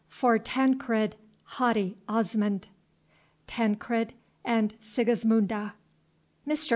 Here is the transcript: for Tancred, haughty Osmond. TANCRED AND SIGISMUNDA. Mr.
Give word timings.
for 0.09 0.39
Tancred, 0.39 1.15
haughty 1.43 1.95
Osmond. 2.09 2.69
TANCRED 3.45 4.13
AND 4.43 4.73
SIGISMUNDA. 4.81 5.75
Mr. 6.47 6.69